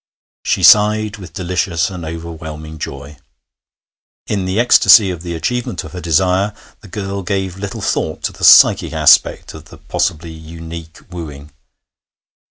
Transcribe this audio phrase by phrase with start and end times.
[0.43, 3.17] She sighed with delicious and overwhelming joy.
[4.25, 8.31] In the ecstasy of the achievement of her desire the girl gave little thought to
[8.33, 11.51] the psychic aspect of the possibly unique wooing.